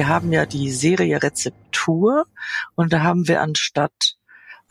Wir 0.00 0.08
haben 0.08 0.32
ja 0.32 0.46
die 0.46 0.70
Serie 0.70 1.22
Rezeptur 1.22 2.24
und 2.74 2.90
da 2.90 3.02
haben 3.02 3.28
wir 3.28 3.42
anstatt 3.42 4.16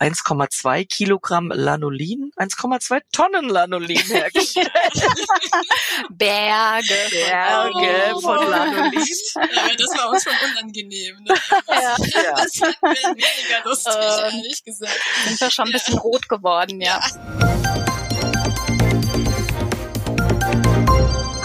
1,2 0.00 0.88
Kilogramm 0.88 1.52
Lanolin, 1.54 2.32
1,2 2.36 3.00
Tonnen 3.12 3.48
Lanolin 3.48 3.96
hergestellt. 3.96 4.72
Berge. 6.10 6.94
Berge 7.10 8.12
oh. 8.16 8.20
von 8.20 8.50
Lanolin. 8.50 8.92
Ja, 9.36 9.76
das 9.78 9.98
war 9.98 10.10
uns 10.10 10.24
schon 10.24 10.32
unangenehm. 10.50 11.22
Ne? 11.22 11.34
Ja. 11.68 11.96
Ja. 11.96 12.34
Das 12.34 12.60
hat 12.60 12.82
mir 12.82 12.90
weniger 12.90 13.64
lustig, 13.64 13.94
Ähm. 13.94 14.36
ehrlich 14.36 14.64
gesagt. 14.64 15.00
Sind 15.26 15.40
wir 15.40 15.50
schon 15.52 15.66
ein 15.66 15.72
bisschen 15.72 15.98
rot 15.98 16.28
geworden, 16.28 16.80
ja. 16.80 17.00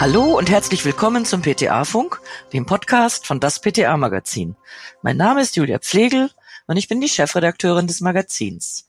Hallo 0.07 0.37
und 0.37 0.51
herzlich 0.51 0.85
willkommen 0.85 1.25
zum 1.25 1.41
PTA-Funk, 1.41 2.21
dem 2.53 2.67
Podcast 2.67 3.25
von 3.25 3.39
das 3.39 3.59
PTA-Magazin. 3.59 4.55
Mein 5.01 5.17
Name 5.17 5.41
ist 5.41 5.55
Julia 5.55 5.79
Pflegel 5.79 6.29
und 6.67 6.77
ich 6.77 6.87
bin 6.87 7.01
die 7.01 7.09
Chefredakteurin 7.09 7.87
des 7.87 8.01
Magazins. 8.01 8.87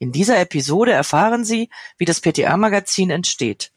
In 0.00 0.10
dieser 0.10 0.40
Episode 0.40 0.90
erfahren 0.90 1.44
Sie, 1.44 1.70
wie 1.98 2.04
das 2.04 2.20
PTA-Magazin 2.20 3.10
entsteht. 3.10 3.70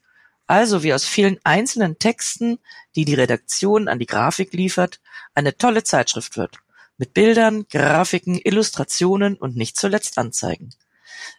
Also 0.48 0.82
wie 0.82 0.96
aus 0.96 1.06
vielen 1.06 1.40
einzelnen 1.44 2.00
Texten, 2.00 2.58
die 2.96 3.06
die 3.06 3.14
Redaktion 3.14 3.88
an 3.88 4.00
die 4.00 4.08
Grafik 4.08 4.52
liefert, 4.54 5.00
eine 5.36 5.56
tolle 5.56 5.84
Zeitschrift 5.84 6.38
wird. 6.38 6.58
Mit 6.98 7.14
Bildern, 7.14 7.68
Grafiken, 7.70 8.42
Illustrationen 8.44 9.36
und 9.36 9.56
nicht 9.56 9.78
zuletzt 9.78 10.18
Anzeigen. 10.18 10.74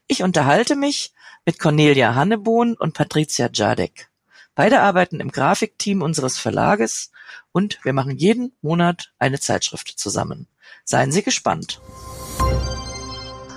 Ich 0.07 0.23
unterhalte 0.23 0.77
mich 0.77 1.13
mit 1.45 1.59
Cornelia 1.59 2.15
Hannebohn 2.15 2.75
und 2.75 2.95
Patricia 2.95 3.51
Jadek. 3.53 4.11
Beide 4.57 4.81
arbeiten 4.83 5.19
im 5.19 5.33
Grafikteam 5.33 6.01
unseres 6.01 6.39
Verlages 6.39 7.11
und 7.51 7.81
wir 7.83 7.93
machen 7.93 8.17
jeden 8.17 8.53
Monat 8.63 9.13
eine 9.19 9.41
Zeitschrift 9.41 9.99
zusammen. 9.99 10.47
Seien 10.85 11.11
Sie 11.11 11.25
gespannt. 11.25 11.81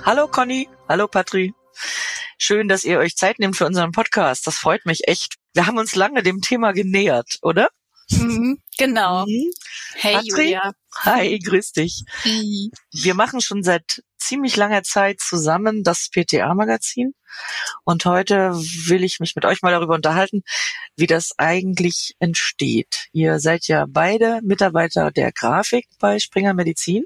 Hallo 0.04 0.28
Conny, 0.28 0.68
hallo 0.90 1.08
Patri. 1.08 1.54
Schön, 2.40 2.68
dass 2.68 2.84
ihr 2.84 2.98
euch 2.98 3.16
Zeit 3.16 3.38
nehmt 3.38 3.56
für 3.56 3.68
unseren 3.68 3.92
Podcast. 3.92 4.48
Das 4.48 4.58
freut 4.58 4.88
mich 4.88 5.08
echt. 5.08 5.36
Wir 5.54 5.68
haben 5.68 5.78
uns 5.78 5.96
lange 5.96 6.24
dem 6.24 6.42
Thema 6.42 6.72
genähert, 6.72 7.38
oder? 7.44 7.70
Mhm, 8.12 8.60
genau. 8.78 9.26
Mhm. 9.28 9.52
Hey 9.96 10.14
Patri? 10.16 10.30
Julia. 10.30 10.72
Hi, 11.00 11.40
grüß 11.40 11.74
dich. 11.74 12.04
Wir 12.24 13.14
machen 13.14 13.42
schon 13.42 13.64
seit 13.64 14.04
ziemlich 14.18 14.56
langer 14.56 14.84
Zeit 14.84 15.20
zusammen 15.20 15.84
das 15.84 16.10
PTA-Magazin. 16.10 17.14
Und 17.84 18.06
heute 18.06 18.52
will 18.54 19.04
ich 19.04 19.20
mich 19.20 19.36
mit 19.36 19.46
euch 19.46 19.62
mal 19.62 19.72
darüber 19.72 19.96
unterhalten, 19.96 20.44
wie 20.96 21.08
das 21.08 21.32
eigentlich 21.38 22.16
entsteht. 22.20 23.08
Ihr 23.12 23.40
seid 23.40 23.68
ja 23.68 23.86
beide 23.88 24.40
Mitarbeiter 24.44 25.12
der 25.12 25.32
Grafik 25.32 25.88
bei 26.00 26.20
Springer 26.20 26.54
Medizin 26.54 27.06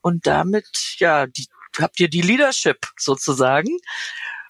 und 0.00 0.26
damit, 0.26 0.66
ja, 0.98 1.26
die, 1.26 1.46
habt 1.78 2.00
ihr 2.00 2.08
die 2.08 2.22
Leadership 2.22 2.88
sozusagen 2.98 3.76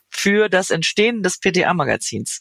für 0.08 0.48
das 0.48 0.70
Entstehen 0.70 1.22
des 1.22 1.38
PTA-Magazins. 1.38 2.40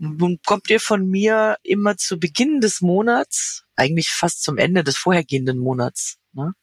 Nun 0.00 0.38
kommt 0.46 0.70
ihr 0.70 0.80
von 0.80 1.08
mir 1.08 1.56
immer 1.62 1.96
zu 1.96 2.18
Beginn 2.18 2.60
des 2.60 2.80
Monats, 2.80 3.64
eigentlich 3.76 4.10
fast 4.10 4.42
zum 4.42 4.56
Ende 4.58 4.84
des 4.84 4.96
vorhergehenden 4.96 5.58
Monats, 5.58 6.18
ne? 6.32 6.54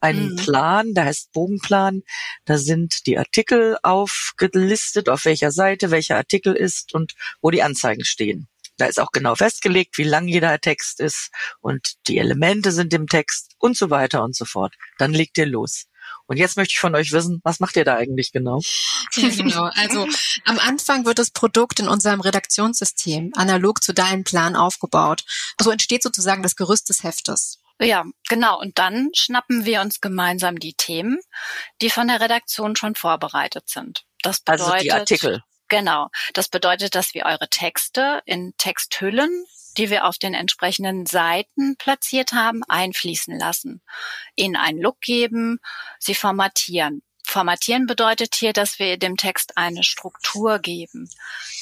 einen 0.00 0.32
Mhm. 0.32 0.36
Plan, 0.36 0.94
der 0.94 1.04
heißt 1.04 1.32
Bogenplan. 1.32 2.02
Da 2.44 2.58
sind 2.58 3.06
die 3.06 3.18
Artikel 3.18 3.76
aufgelistet, 3.82 5.08
auf 5.08 5.24
welcher 5.24 5.52
Seite 5.52 5.90
welcher 5.92 6.16
Artikel 6.16 6.54
ist 6.54 6.92
und 6.94 7.14
wo 7.40 7.50
die 7.50 7.62
Anzeigen 7.62 8.04
stehen. 8.04 8.48
Da 8.78 8.86
ist 8.86 8.98
auch 8.98 9.12
genau 9.12 9.36
festgelegt, 9.36 9.98
wie 9.98 10.04
lang 10.04 10.26
jeder 10.26 10.58
Text 10.58 10.98
ist 10.98 11.30
und 11.60 11.94
die 12.08 12.18
Elemente 12.18 12.72
sind 12.72 12.92
im 12.94 13.06
Text 13.06 13.54
und 13.58 13.76
so 13.76 13.90
weiter 13.90 14.24
und 14.24 14.34
so 14.34 14.44
fort. 14.44 14.74
Dann 14.98 15.12
legt 15.12 15.38
ihr 15.38 15.46
los. 15.46 15.86
Und 16.26 16.36
jetzt 16.36 16.56
möchte 16.56 16.72
ich 16.72 16.78
von 16.78 16.94
euch 16.94 17.12
wissen, 17.12 17.40
was 17.44 17.60
macht 17.60 17.76
ihr 17.76 17.84
da 17.84 17.96
eigentlich 17.96 18.32
genau? 18.32 18.60
Ja, 19.14 19.28
genau. 19.28 19.70
Also 19.74 20.06
am 20.44 20.58
Anfang 20.58 21.04
wird 21.04 21.18
das 21.18 21.30
Produkt 21.30 21.80
in 21.80 21.88
unserem 21.88 22.20
Redaktionssystem 22.20 23.32
analog 23.34 23.82
zu 23.82 23.92
deinem 23.92 24.24
Plan 24.24 24.56
aufgebaut. 24.56 25.24
So 25.60 25.70
entsteht 25.70 26.02
sozusagen 26.02 26.42
das 26.42 26.56
Gerüst 26.56 26.88
des 26.88 27.02
Heftes. 27.02 27.58
Ja, 27.80 28.04
genau. 28.28 28.60
Und 28.60 28.78
dann 28.78 29.10
schnappen 29.14 29.64
wir 29.64 29.80
uns 29.80 30.00
gemeinsam 30.00 30.58
die 30.58 30.74
Themen, 30.74 31.18
die 31.80 31.90
von 31.90 32.08
der 32.08 32.20
Redaktion 32.20 32.76
schon 32.76 32.94
vorbereitet 32.94 33.68
sind. 33.68 34.04
Das 34.22 34.40
bedeutet, 34.40 34.66
Also 34.66 34.82
die 34.82 34.92
Artikel. 34.92 35.42
Genau. 35.68 36.10
Das 36.34 36.48
bedeutet, 36.48 36.94
dass 36.94 37.14
wir 37.14 37.24
eure 37.24 37.48
Texte 37.48 38.22
in 38.26 38.52
Texthüllen, 38.58 39.44
die 39.78 39.90
wir 39.90 40.04
auf 40.04 40.18
den 40.18 40.34
entsprechenden 40.34 41.06
Seiten 41.06 41.76
platziert 41.76 42.32
haben, 42.32 42.62
einfließen 42.68 43.38
lassen, 43.38 43.82
ihnen 44.36 44.56
einen 44.56 44.80
Look 44.80 45.00
geben, 45.00 45.58
sie 45.98 46.14
formatieren. 46.14 47.02
Formatieren 47.24 47.86
bedeutet 47.86 48.34
hier, 48.34 48.52
dass 48.52 48.78
wir 48.78 48.98
dem 48.98 49.16
Text 49.16 49.56
eine 49.56 49.84
Struktur 49.84 50.58
geben, 50.58 51.08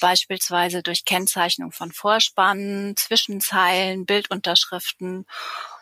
beispielsweise 0.00 0.82
durch 0.82 1.04
Kennzeichnung 1.04 1.70
von 1.70 1.93
Vorspannen, 1.93 2.97
Zwischenzeilen, 2.97 4.06
Bildunterschriften 4.06 5.26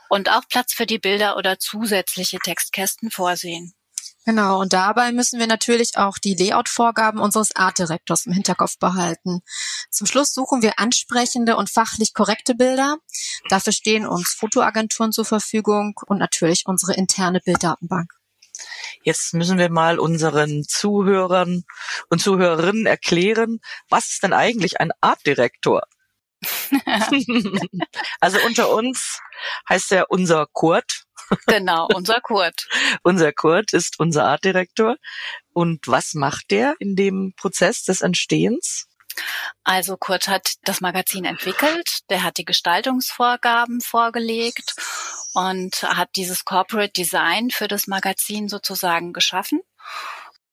und 0.09 0.31
auch 0.31 0.43
Platz 0.49 0.75
für 0.75 0.87
die 0.87 0.99
Bilder 0.99 1.37
oder 1.37 1.59
zusätzliche 1.59 2.39
Textkästen 2.39 3.11
vorsehen. 3.11 3.73
Genau, 4.25 4.61
und 4.61 4.75
dabei 4.75 5.13
müssen 5.13 5.41
wir 5.41 5.47
natürlich 5.47 5.97
auch 5.97 6.19
die 6.19 6.35
Layout-Vorgaben 6.35 7.19
unseres 7.19 7.57
Artdirektors 7.57 8.27
im 8.27 8.33
Hinterkopf 8.33 8.79
behalten. 8.79 9.41
Zum 9.91 10.07
Schluss 10.07 10.35
suchen 10.35 10.61
wir 10.61 10.79
ansprechende 10.79 11.57
und 11.57 11.71
fachlich 11.71 12.13
korrekte 12.13 12.55
Bilder. 12.55 12.99
Dafür 13.49 13.73
stehen 13.73 14.07
uns 14.07 14.37
Fotoagenturen 14.39 15.13
zur 15.13 15.25
Verfügung 15.25 15.95
und 16.07 16.19
natürlich 16.19 16.65
unsere 16.67 16.93
interne 16.93 17.41
Bilddatenbank. 17.41 18.13
Jetzt 19.03 19.35
müssen 19.35 19.57
wir 19.57 19.71
mal 19.71 19.99
unseren 19.99 20.65
Zuhörern 20.65 21.65
und 22.11 22.21
Zuhörerinnen 22.21 22.87
erklären, 22.87 23.61
was 23.89 24.11
ist 24.11 24.23
denn 24.23 24.33
eigentlich 24.33 24.81
ein 24.81 24.91
Artdirektor? 25.01 25.85
also 28.21 28.39
unter 28.45 28.71
uns 28.75 29.21
heißt 29.69 29.93
er 29.93 30.11
unser 30.11 30.47
Kurt. 30.53 31.05
Genau, 31.47 31.89
unser 31.95 32.21
Kurt. 32.21 32.69
Unser 33.03 33.33
Kurt 33.33 33.73
ist 33.73 33.99
unser 33.99 34.25
Artdirektor. 34.25 34.97
Und 35.53 35.87
was 35.89 36.15
macht 36.15 36.51
der 36.51 36.75
in 36.79 36.97
dem 36.97 37.33
Prozess 37.37 37.83
des 37.85 38.01
Entstehens? 38.01 38.87
Also 39.65 39.97
Kurt 39.97 40.29
hat 40.29 40.55
das 40.63 40.81
Magazin 40.81 41.25
entwickelt, 41.25 42.01
der 42.11 42.23
hat 42.23 42.39
die 42.39 42.45
Gestaltungsvorgaben 42.45 43.81
vorgelegt 43.81 44.75
und 45.35 45.83
hat 45.83 46.11
dieses 46.17 46.45
Corporate 46.45 46.93
Design 46.93 47.51
für 47.51 47.69
das 47.69 47.87
Magazin 47.87 48.49
sozusagen 48.49 49.13
geschaffen. 49.13 49.61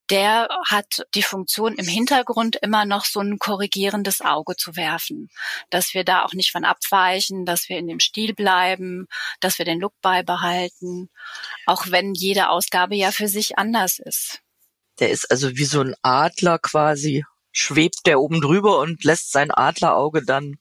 Der 0.10 0.48
hat 0.68 1.08
die 1.16 1.24
Funktion 1.24 1.76
im 1.76 1.88
Hintergrund 1.88 2.58
immer 2.62 2.86
noch 2.86 3.06
so 3.06 3.22
ein 3.22 3.40
korrigierendes 3.40 4.22
Auge 4.22 4.56
zu 4.56 4.76
werfen, 4.76 5.30
dass 5.72 5.94
wir 5.96 6.04
da 6.04 6.24
auch 6.24 6.34
nicht 6.34 6.52
von 6.52 6.64
abweichen, 6.64 7.46
dass 7.46 7.70
wir 7.70 7.78
in 7.78 7.88
dem 7.88 8.00
Stil 8.00 8.36
bleiben, 8.36 9.08
dass 9.40 9.58
wir 9.58 9.66
den 9.66 9.80
Look 9.80 9.94
beibehalten, 10.02 11.10
auch 11.66 11.88
wenn 11.90 12.14
jede 12.14 12.50
Ausgabe 12.50 12.96
ja 12.96 13.12
für 13.12 13.28
sich 13.28 13.58
anders 13.58 13.98
ist. 13.98 14.42
Der 15.00 15.10
ist 15.10 15.30
also 15.32 15.58
wie 15.58 15.66
so 15.66 15.82
ein 15.82 15.96
Adler 16.04 16.60
quasi, 16.60 17.26
schwebt 17.52 18.06
der 18.06 18.20
oben 18.20 18.42
drüber 18.42 18.80
und 18.80 19.04
lässt 19.04 19.32
sein 19.32 19.52
Adlerauge 19.52 20.24
dann 20.24 20.58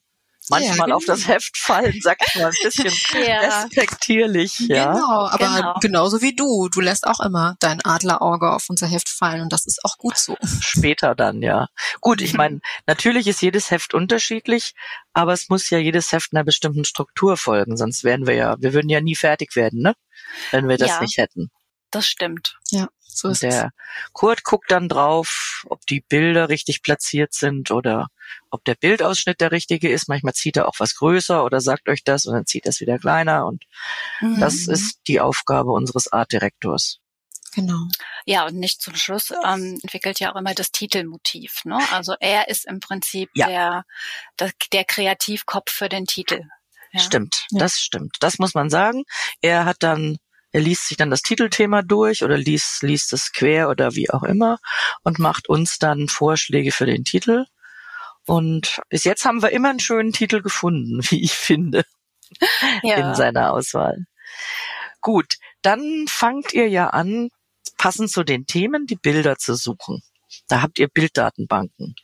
manchmal 0.51 0.89
Ja, 0.91 0.95
auf 0.95 1.05
das 1.05 1.27
Heft 1.29 1.57
fallen, 1.57 1.99
sagt 2.03 2.37
mal 2.37 2.47
ein 2.47 2.55
bisschen 2.63 2.93
Ja. 3.27 3.41
respektierlich, 3.41 4.59
ja. 4.61 4.93
Genau, 4.93 5.27
aber 5.29 5.39
Genau. 5.57 5.75
genauso 5.81 6.21
wie 6.21 6.35
du. 6.35 6.69
Du 6.69 6.81
lässt 6.81 7.07
auch 7.07 7.21
immer 7.21 7.57
dein 7.61 7.81
Adlerauge 7.85 8.51
auf 8.53 8.67
unser 8.69 8.87
Heft 8.87 9.09
fallen 9.09 9.41
und 9.43 9.53
das 9.53 9.67
ist 9.67 9.81
auch 9.85 9.97
gut 9.99 10.17
so. 10.17 10.37
Später 10.61 11.15
dann, 11.15 11.43
ja. 11.43 11.69
Gut, 12.01 12.21
ich 12.21 12.35
meine, 12.35 12.61
natürlich 12.87 13.27
ist 13.27 13.43
jedes 13.43 13.71
Heft 13.71 13.95
unterschiedlich, 13.95 14.75
aber 15.13 15.33
es 15.33 15.49
muss 15.49 15.71
ja 15.71 15.79
jedes 15.79 16.13
Heft 16.13 16.33
einer 16.33 16.45
bestimmten 16.45 16.85
Struktur 16.85 17.37
folgen, 17.37 17.77
sonst 17.77 18.05
wären 18.05 18.27
wir 18.27 18.35
ja, 18.35 18.57
wir 18.59 18.73
würden 18.75 18.89
ja 18.89 19.01
nie 19.01 19.17
fertig 19.17 19.57
werden, 19.57 19.81
ne? 19.83 19.95
Wenn 20.51 20.69
wir 20.69 20.79
das 20.79 20.89
Ja. 20.91 21.01
nicht 21.01 21.19
hätten. 21.19 21.51
Das 21.91 22.07
stimmt. 22.07 22.59
Ja, 22.71 22.89
so 23.17 23.29
ist 23.29 23.43
der 23.43 23.71
Kurt 24.13 24.45
guckt 24.45 24.71
dann 24.71 24.89
drauf, 24.89 25.65
ob 25.69 25.85
die 25.87 26.01
Bilder 26.01 26.49
richtig 26.49 26.83
platziert 26.83 27.33
sind 27.33 27.71
oder 27.71 28.09
ob 28.51 28.65
der 28.65 28.75
Bildausschnitt 28.75 29.41
der 29.41 29.53
richtige 29.53 29.89
ist. 29.91 30.09
Manchmal 30.09 30.35
zieht 30.35 30.57
er 30.57 30.69
auch 30.69 30.75
was 30.79 30.95
größer 30.97 31.45
oder 31.45 31.61
sagt 31.61 31.89
euch 31.89 32.05
das 32.05 32.27
und 32.27 32.35
dann 32.35 32.47
zieht 32.47 32.67
er 32.67 32.71
es 32.71 32.81
wieder 32.81 32.99
kleiner 32.99 33.47
und 33.47 33.65
Mhm. 34.21 34.41
das 34.41 34.67
ist 34.67 35.01
die 35.09 35.21
Aufgabe 35.21 35.71
unseres 35.73 36.13
Artdirektors. 36.13 36.99
Genau. 37.55 37.87
Ja, 38.27 38.47
und 38.47 38.57
nicht 38.57 38.83
zum 38.83 38.97
Schluss 38.97 39.31
ähm, 39.31 39.79
entwickelt 39.83 40.19
ja 40.19 40.33
auch 40.33 40.37
immer 40.37 40.55
das 40.55 40.73
Titelmotiv. 40.73 41.65
Ne? 41.65 41.79
Also 41.93 42.15
er 42.19 42.49
ist 42.49 42.67
im 42.67 42.81
Prinzip 42.81 43.31
Ja. 43.35 43.47
der, 43.47 43.85
der, 44.41 44.51
der 44.73 44.85
Kreativkopf 44.85 45.71
für 45.71 45.89
den 45.89 46.07
Titel. 46.07 46.43
Ja. 46.91 47.01
Stimmt, 47.01 47.47
Ja. 47.51 47.61
das 47.61 47.79
stimmt. 47.79 48.17
Das 48.21 48.39
muss 48.39 48.55
man 48.55 48.71
sagen. 48.71 49.05
Er 49.41 49.65
hat 49.67 49.77
dann, 49.81 50.17
er 50.55 50.61
liest 50.61 50.87
sich 50.87 50.97
dann 50.97 51.11
das 51.11 51.23
Titelthema 51.23 51.83
durch 51.83 52.23
oder 52.23 52.39
liest, 52.39 52.85
liest 52.85 53.13
es 53.13 53.33
quer 53.33 53.69
oder 53.69 53.97
wie 53.97 54.09
auch 54.11 54.23
immer 54.23 54.59
und 55.03 55.19
macht 55.19 55.49
uns 55.49 55.79
dann 55.79 56.07
Vorschläge 56.09 56.71
für 56.71 56.87
den 56.87 57.03
Titel. 57.03 57.47
Und 58.25 58.81
bis 58.89 59.03
jetzt 59.03 59.25
haben 59.25 59.43
wir 59.43 59.51
immer 59.51 59.71
einen 59.71 59.81
schönen 59.81 60.13
Titel 60.13 60.43
gefunden, 60.43 61.01
wie 61.11 61.25
ich 61.25 61.33
finde, 61.33 61.85
Ja. 62.85 62.97
in 63.11 63.15
seiner 63.17 63.53
Auswahl. 63.53 64.05
Gut, 65.01 65.35
dann 65.63 66.07
fangt 66.09 66.53
ihr 66.53 66.69
ja 66.69 66.89
an, 66.91 67.31
passend 67.77 68.13
zu 68.13 68.23
den 68.23 68.47
Themen 68.47 68.87
die 68.87 68.95
Bilder 68.97 69.37
zu 69.37 69.57
suchen. 69.57 70.03
Da 70.47 70.63
habt 70.63 70.79
ihr 70.79 70.87
Bilddatenbanken. 70.87 71.97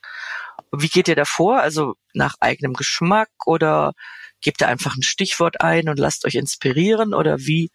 Wie 0.73 0.89
geht 0.89 1.07
ihr 1.07 1.15
davor? 1.15 1.61
Also 1.61 1.93
nach 2.13 2.35
eigenem 2.41 2.73
Geschmack 2.73 3.29
oder 3.45 3.93
gebt 4.41 4.61
ihr 4.61 4.67
einfach 4.67 4.97
ein 4.97 5.03
Stichwort 5.03 5.61
ein 5.61 5.87
und 5.87 5.99
lasst 5.99 6.25
euch 6.25 6.35
inspirieren 6.35 7.13
oder 7.13 7.39
wie, 7.39 7.71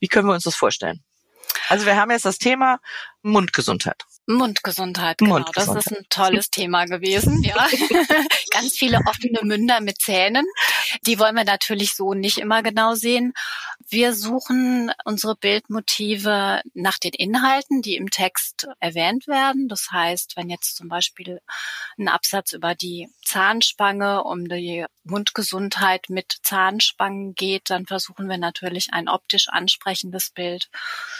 wie 0.00 0.08
können 0.08 0.28
wir 0.28 0.34
uns 0.34 0.44
das 0.44 0.56
vorstellen? 0.56 1.02
Also 1.68 1.86
wir 1.86 1.96
haben 1.96 2.10
jetzt 2.10 2.24
das 2.24 2.38
Thema 2.38 2.80
Mundgesundheit. 3.22 4.02
Mundgesundheit, 4.26 5.18
genau. 5.18 5.34
Mundgesundheit. 5.34 5.86
Das 5.86 5.92
ist 5.92 5.98
ein 5.98 6.06
tolles 6.10 6.50
Thema 6.50 6.84
gewesen, 6.84 7.42
ja. 7.42 7.54
Ganz 8.50 8.76
viele 8.76 8.98
offene 9.06 9.40
Münder 9.42 9.80
mit 9.80 10.00
Zähnen. 10.00 10.46
Die 11.06 11.18
wollen 11.18 11.36
wir 11.36 11.44
natürlich 11.44 11.94
so 11.94 12.12
nicht 12.14 12.38
immer 12.38 12.62
genau 12.62 12.94
sehen. 12.94 13.32
Wir 13.88 14.14
suchen 14.14 14.90
unsere 15.04 15.36
Bildmotive 15.36 16.60
nach 16.74 16.98
den 16.98 17.12
Inhalten, 17.12 17.82
die 17.82 17.94
im 17.94 18.10
Text 18.10 18.66
erwähnt 18.80 19.28
werden. 19.28 19.68
Das 19.68 19.92
heißt, 19.92 20.36
wenn 20.36 20.50
jetzt 20.50 20.76
zum 20.76 20.88
Beispiel 20.88 21.40
ein 21.96 22.08
Absatz 22.08 22.52
über 22.52 22.74
die 22.74 23.08
Zahnspange, 23.24 24.24
um 24.24 24.48
die 24.48 24.84
Mundgesundheit 25.04 26.06
mit 26.08 26.38
Zahnspangen 26.42 27.34
geht, 27.34 27.70
dann 27.70 27.86
versuchen 27.86 28.28
wir 28.28 28.38
natürlich 28.38 28.88
ein 28.92 29.08
optisch 29.08 29.48
ansprechendes 29.48 30.30
Bild 30.30 30.68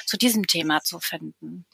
zu 0.04 0.16
diesem 0.16 0.48
Thema 0.48 0.82
zu 0.82 0.98
finden. 0.98 1.66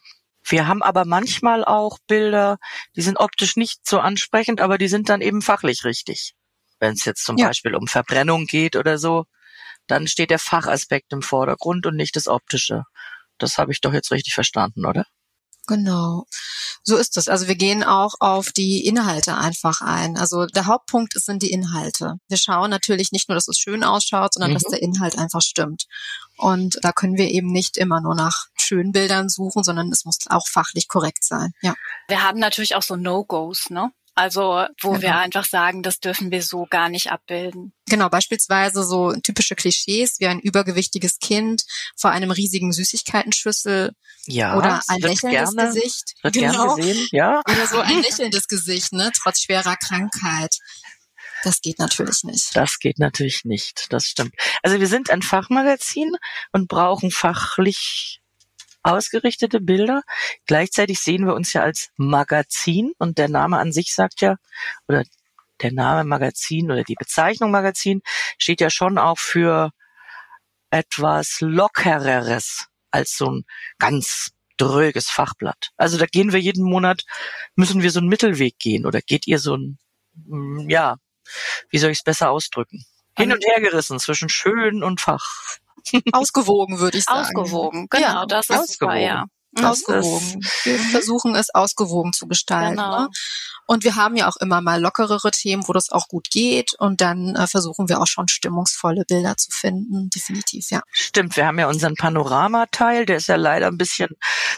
Wir 0.45 0.67
haben 0.67 0.83
aber 0.83 1.07
manchmal 1.07 1.65
auch 1.65 2.01
Bilder, 2.07 2.59
die 2.97 3.03
sind 3.03 3.19
optisch 3.19 3.57
nicht 3.57 3.87
so 3.87 3.99
ansprechend, 4.01 4.61
aber 4.61 4.77
die 4.77 4.89
sind 4.89 5.09
dann 5.09 5.23
eben 5.23 5.41
fachlich 5.41 5.85
richtig. 5.85 6.35
Wenn 6.81 6.93
es 6.93 7.05
jetzt 7.07 7.25
zum 7.25 7.39
ja. 7.39 7.47
Beispiel 7.47 7.75
um 7.77 7.87
Verbrennung 7.87 8.45
geht 8.47 8.77
oder 8.77 8.99
so, 8.99 9.25
dann 9.87 10.07
steht 10.07 10.31
der 10.31 10.39
Fachaspekt 10.39 11.13
im 11.13 11.23
Vordergrund 11.23 11.87
und 11.87 11.97
nicht 11.97 12.17
das 12.17 12.29
Optische. 12.29 12.85
Das 13.39 13.59
habe 13.59 13.73
ich 13.73 13.81
doch 13.81 13.93
jetzt 13.93 14.11
richtig 14.11 14.35
verstanden, 14.35 14.87
oder? 14.87 15.05
Genau. 15.67 16.27
So 16.83 16.97
ist 16.97 17.17
es. 17.17 17.29
Also 17.29 17.47
wir 17.47 17.55
gehen 17.55 17.85
auch 17.85 18.15
auf 18.19 18.51
die 18.51 18.85
Inhalte 18.85 19.37
einfach 19.37 19.81
ein. 19.81 20.17
Also 20.17 20.47
der 20.47 20.67
Hauptpunkt 20.67 21.13
sind 21.15 21.43
die 21.43 21.53
Inhalte. 21.53 22.17
Wir 22.29 22.37
schauen 22.37 22.71
natürlich 22.71 23.13
nicht 23.13 23.29
nur, 23.29 23.37
dass 23.37 23.47
es 23.47 23.59
schön 23.59 23.85
ausschaut, 23.85 24.35
sondern 24.35 24.51
mhm. 24.51 24.55
dass 24.55 24.65
der 24.65 24.83
Inhalt 24.83 25.19
einfach 25.19 25.41
stimmt. 25.41 25.87
Und 26.37 26.79
da 26.83 26.93
können 26.93 27.17
wir 27.17 27.29
eben 27.29 27.53
nicht 27.53 27.77
immer 27.77 28.01
nur 28.01 28.17
nach 28.17 28.47
schönen 28.57 28.91
Bildern 28.91 29.29
suchen, 29.29 29.63
sondern 29.63 29.93
es 29.93 30.05
muss 30.05 30.19
auch 30.29 30.49
fachlich 30.49 30.89
korrekt 30.89 31.23
sein. 31.23 31.53
Ja. 31.63 31.75
Wir 32.09 32.23
haben 32.23 32.41
natürlich 32.41 32.75
auch 32.75 32.83
so 32.83 32.97
No-Gos, 32.97 33.71
ne? 33.71 33.93
Also 34.15 34.67
wo 34.81 34.91
genau. 34.91 35.03
wir 35.03 35.17
einfach 35.17 35.47
sagen, 35.47 35.83
das 35.83 35.99
dürfen 35.99 36.31
wir 36.31 36.43
so 36.43 36.67
gar 36.69 36.91
nicht 36.91 37.11
abbilden. 37.11 37.73
Genau, 37.87 38.09
beispielsweise 38.11 38.85
so 38.85 39.13
typische 39.15 39.55
Klischees 39.55 40.21
wie 40.21 40.27
ein 40.27 40.39
übergewichtiges 40.39 41.19
Kind 41.19 41.65
vor 41.97 42.11
einem 42.11 42.31
riesigen 42.31 42.73
Süßigkeitenschüssel 42.73 43.93
ja, 44.27 44.57
oder 44.57 44.83
ein 44.89 45.01
lächelndes 45.01 45.55
gerne, 45.55 45.73
Gesicht. 45.73 46.15
Wird 46.23 46.35
genau. 46.35 46.75
gesehen, 46.75 47.09
ja. 47.11 47.41
Oder 47.49 47.67
so 47.67 47.81
ein 47.81 48.03
lächelndes 48.03 48.49
Gesicht, 48.49 48.93
ne, 48.93 49.11
trotz 49.15 49.41
schwerer 49.41 49.77
Krankheit. 49.77 50.59
Das 51.43 51.61
geht 51.61 51.79
natürlich 51.79 52.23
nicht. 52.23 52.55
Das 52.55 52.79
geht 52.79 52.99
natürlich 52.99 53.45
nicht, 53.45 53.87
das 53.91 54.05
stimmt. 54.05 54.35
Also 54.63 54.79
wir 54.79 54.87
sind 54.87 55.11
ein 55.11 55.23
Fachmagazin 55.23 56.15
und 56.53 56.69
brauchen 56.69 57.11
fachlich 57.11 58.22
ausgerichtete 58.83 59.61
Bilder. 59.61 60.03
Gleichzeitig 60.47 61.01
sehen 61.01 61.27
wir 61.27 61.35
uns 61.35 61.53
ja 61.53 61.63
als 61.63 61.91
Magazin 61.97 62.93
und 62.99 63.19
der 63.19 63.29
Name 63.29 63.59
an 63.59 63.73
sich 63.73 63.95
sagt 63.95 64.21
ja, 64.21 64.37
oder 64.89 65.05
der 65.61 65.73
Name 65.73 66.05
Magazin 66.05 66.71
oder 66.71 66.83
die 66.83 66.97
Bezeichnung 66.97 67.51
Magazin 67.51 68.03
steht 68.39 68.61
ja 68.61 68.71
schon 68.71 68.99
auch 68.99 69.19
für 69.19 69.71
etwas 70.71 71.39
Lockereres 71.41 72.67
als 72.91 73.17
so 73.17 73.31
ein 73.31 73.45
ganz 73.79 74.31
dröges 74.57 75.11
Fachblatt. 75.11 75.71
Also 75.77 75.99
da 75.99 76.07
gehen 76.07 76.33
wir 76.33 76.41
jeden 76.41 76.65
Monat, 76.65 77.03
müssen 77.55 77.83
wir 77.83 77.91
so 77.91 78.01
einen 78.01 78.09
Mittelweg 78.09 78.59
gehen 78.59 78.87
oder 78.87 79.01
geht 79.01 79.27
ihr 79.27 79.39
so 79.39 79.57
ein, 79.57 79.79
ja, 80.69 80.97
wie 81.71 81.79
soll 81.79 81.91
ich 81.91 81.99
es 81.99 82.05
besser 82.05 82.31
ausdrücken? 82.31 82.85
Hin 83.17 83.33
und 83.33 83.45
her 83.45 83.61
gerissen 83.61 83.99
zwischen 83.99 84.29
schön 84.29 84.83
und 84.83 85.01
Fach. 85.01 85.59
Ausgewogen, 86.13 86.79
würde 86.79 86.99
ich 86.99 87.05
sagen. 87.05 87.37
Ausgewogen, 87.37 87.87
genau, 87.91 88.07
ja, 88.07 88.27
das 88.27 88.49
ist 88.49 88.59
ausgewogen. 88.59 88.69
Super, 88.79 88.97
ja. 88.97 89.27
Ausgewogen. 89.61 90.41
Wir 90.65 90.79
versuchen 90.79 91.35
es 91.35 91.55
ausgewogen 91.55 92.13
zu 92.15 92.27
gestalten. 92.27 92.77
Genau. 92.77 93.03
Ne? 93.03 93.09
Und 93.67 93.85
wir 93.85 93.97
haben 93.97 94.17
ja 94.17 94.29
auch 94.29 94.37
immer 94.37 94.61
mal 94.61 94.81
lockerere 94.81 95.31
Themen, 95.31 95.69
wo 95.69 95.73
das 95.73 95.91
auch 95.91 96.09
gut 96.09 96.31
geht. 96.31 96.75
Und 96.79 97.01
dann 97.01 97.37
äh, 97.37 97.47
versuchen 97.47 97.89
wir 97.89 98.01
auch 98.01 98.07
schon 98.07 98.29
stimmungsvolle 98.29 99.05
Bilder 99.07 99.37
zu 99.37 99.51
finden. 99.51 100.09
Definitiv, 100.11 100.71
ja. 100.71 100.83
Stimmt, 100.91 101.37
wir 101.37 101.47
haben 101.47 101.59
ja 101.59 101.69
unseren 101.69 101.95
Panoramateil, 101.95 103.07
der 103.07 103.17
ist 103.17 103.29
ja 103.29 103.37
leider 103.37 103.67
ein 103.67 103.79
bisschen 103.79 104.11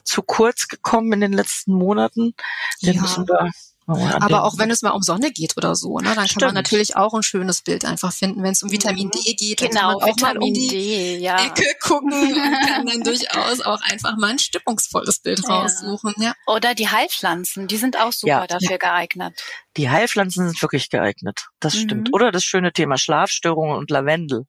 zu 0.05 0.23
kurz 0.23 0.69
gekommen 0.69 1.13
in 1.13 1.21
den 1.21 1.33
letzten 1.33 1.75
Monaten. 1.75 2.35
Den 2.83 2.95
ja. 2.95 3.03
müssen 3.03 3.29
wir 3.29 3.51
aber 3.87 4.45
auch 4.45 4.59
wenn 4.59 4.71
es 4.71 4.83
mal 4.83 4.91
um 4.91 5.03
Sonne 5.03 5.31
geht 5.31 5.57
oder 5.57 5.75
so, 5.75 5.99
ne, 5.99 6.15
dann 6.15 6.27
Stimmt. 6.27 6.41
kann 6.41 6.49
man 6.49 6.55
natürlich 6.55 6.97
auch 6.97 7.13
ein 7.15 7.23
schönes 7.23 7.63
Bild 7.63 7.85
einfach 7.85 8.13
finden. 8.13 8.43
Wenn 8.43 8.53
es 8.53 8.63
um 8.63 8.71
Vitamin 8.71 9.11
D 9.11 9.35
geht, 9.35 9.59
genau, 9.59 9.69
dann 9.69 9.73
kann 9.73 9.85
man 9.85 9.95
auch 9.97 10.07
Vitamin 10.07 10.39
mal 10.39 10.47
um 10.47 10.55
die 10.55 10.69
D, 10.69 11.19
ja. 11.19 11.45
Ecke 11.45 11.67
gucken 11.81 12.13
und 12.13 12.67
kann 12.67 12.87
dann 12.87 13.03
durchaus 13.03 13.61
auch 13.61 13.81
einfach 13.83 14.17
mal 14.17 14.31
ein 14.31 14.39
stimmungsvolles 14.39 15.21
Bild 15.21 15.41
ja. 15.47 15.63
raussuchen. 15.63 16.15
Ja. 16.19 16.35
Oder 16.47 16.75
die 16.75 16.89
Heilpflanzen, 16.89 17.67
die 17.67 17.77
sind 17.77 17.99
auch 17.99 18.13
super 18.13 18.29
ja. 18.29 18.47
dafür 18.47 18.79
geeignet. 18.79 19.43
Die 19.77 19.91
Heilpflanzen 19.91 20.49
sind 20.49 20.63
wirklich 20.63 20.89
geeignet. 20.89 21.49
Das 21.61 21.77
stimmt. 21.77 22.09
Mhm. 22.09 22.15
Oder 22.15 22.33
das 22.33 22.45
schöne 22.45 22.73
Thema 22.73 22.97
Schlafstörungen 22.97 23.77
und 23.77 23.91
Lavendel. 23.91 24.47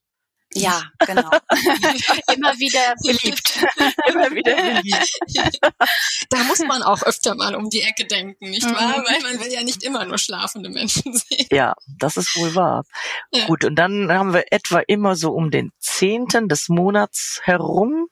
Ja, 0.57 0.83
genau. 1.05 1.29
Immer 2.33 2.57
wieder 2.57 2.95
beliebt. 3.03 3.59
Immer 4.07 4.31
wieder 4.31 4.55
beliebt. 4.55 5.59
da 6.29 6.43
muss 6.43 6.59
man 6.59 6.81
auch 6.81 7.03
öfter 7.03 7.35
mal 7.35 7.55
um 7.55 7.69
die 7.69 7.81
Ecke 7.81 8.05
denken, 8.05 8.51
nicht 8.51 8.65
wahr? 8.65 8.99
Mhm. 8.99 9.03
Weil 9.05 9.21
man 9.21 9.39
will 9.43 9.51
ja 9.51 9.63
nicht 9.63 9.83
immer 9.83 10.05
nur 10.05 10.17
schlafende 10.17 10.69
Menschen 10.69 11.13
sehen. 11.13 11.47
Ja, 11.51 11.73
das 11.99 12.15
ist 12.15 12.37
wohl 12.37 12.55
wahr. 12.55 12.85
Ja. 13.33 13.45
Gut, 13.47 13.65
und 13.65 13.75
dann 13.75 14.09
haben 14.09 14.33
wir 14.33 14.45
etwa 14.51 14.79
immer 14.87 15.17
so 15.17 15.31
um 15.31 15.51
den 15.51 15.71
zehnten 15.79 16.47
des 16.47 16.69
Monats 16.69 17.41
herum, 17.43 18.07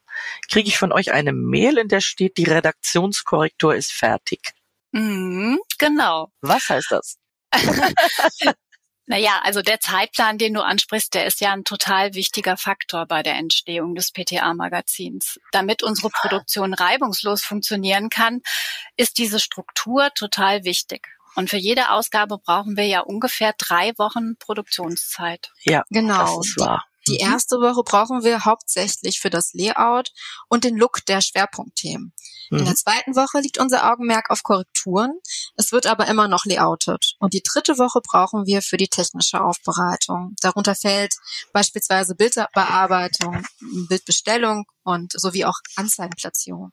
kriege 0.49 0.67
ich 0.67 0.77
von 0.77 0.91
euch 0.91 1.13
eine 1.13 1.31
Mail, 1.31 1.77
in 1.77 1.87
der 1.87 2.01
steht, 2.01 2.37
die 2.37 2.43
Redaktionskorrektur 2.43 3.73
ist 3.73 3.93
fertig. 3.93 4.51
Mhm, 4.91 5.59
genau. 5.77 6.27
Was 6.41 6.67
heißt 6.67 6.91
das? 6.91 7.17
Naja, 9.05 9.41
also 9.43 9.61
der 9.61 9.81
Zeitplan, 9.81 10.37
den 10.37 10.53
du 10.53 10.61
ansprichst, 10.61 11.13
der 11.13 11.25
ist 11.25 11.41
ja 11.41 11.51
ein 11.51 11.65
total 11.65 12.13
wichtiger 12.13 12.55
Faktor 12.55 13.05
bei 13.05 13.21
der 13.21 13.35
Entstehung 13.35 13.95
des 13.95 14.11
PTA-Magazins. 14.11 15.39
Damit 15.51 15.83
unsere 15.83 16.09
Produktion 16.09 16.73
reibungslos 16.73 17.43
funktionieren 17.43 18.09
kann, 18.09 18.41
ist 18.95 19.17
diese 19.17 19.41
Struktur 19.41 20.09
total 20.15 20.63
wichtig. 20.63 21.07
Und 21.35 21.49
für 21.49 21.57
jede 21.57 21.89
Ausgabe 21.89 22.37
brauchen 22.37 22.77
wir 22.77 22.85
ja 22.85 23.01
ungefähr 23.01 23.53
drei 23.57 23.91
Wochen 23.97 24.37
Produktionszeit. 24.37 25.51
Ja, 25.63 25.83
genau. 25.89 26.37
Das 26.37 26.47
ist 26.47 26.59
wahr. 26.59 26.85
Die 27.07 27.21
mhm. 27.23 27.31
erste 27.31 27.57
Woche 27.57 27.83
brauchen 27.83 28.23
wir 28.23 28.45
hauptsächlich 28.45 29.19
für 29.19 29.29
das 29.29 29.53
Layout 29.53 30.11
und 30.47 30.63
den 30.63 30.77
Look 30.77 31.05
der 31.05 31.21
Schwerpunktthemen. 31.21 32.13
Mhm. 32.53 32.59
In 32.59 32.65
der 32.65 32.75
zweiten 32.75 33.15
Woche 33.15 33.39
liegt 33.39 33.57
unser 33.57 33.91
Augenmerk 33.91 34.29
auf 34.29 34.43
Korrekturen. 34.43 35.19
Es 35.55 35.71
wird 35.71 35.87
aber 35.87 36.07
immer 36.07 36.27
noch 36.27 36.45
layoutet. 36.45 37.15
Und 37.19 37.33
die 37.33 37.41
dritte 37.41 37.79
Woche 37.79 37.99
brauchen 38.01 38.45
wir 38.45 38.61
für 38.61 38.77
die 38.77 38.87
technische 38.87 39.41
Aufbereitung. 39.41 40.35
Darunter 40.41 40.75
fällt 40.75 41.15
beispielsweise 41.51 42.15
Bildbearbeitung, 42.15 43.43
Bildbestellung 43.89 44.65
und 44.83 45.13
sowie 45.13 45.45
auch 45.45 45.57
Anzeigenplatzierung. 45.75 46.69